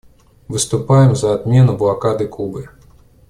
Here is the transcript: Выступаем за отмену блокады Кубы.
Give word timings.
Выступаем 0.47 1.15
за 1.15 1.35
отмену 1.35 1.77
блокады 1.77 2.27
Кубы. 2.27 2.69